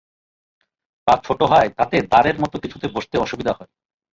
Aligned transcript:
পা 1.07 1.13
ছোট 1.25 1.39
হওয়ায় 1.43 1.69
তাতে 1.77 1.95
দাঁড়ের 2.11 2.37
মতো 2.39 2.55
কিছুতে 2.63 2.87
বসতে 2.95 3.15
অসুবিধা 3.17 3.53
হয়। 3.57 3.71